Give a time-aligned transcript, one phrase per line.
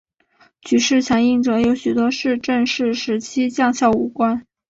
[0.63, 4.47] 举事响应者有许多是郑氏时期将校武官。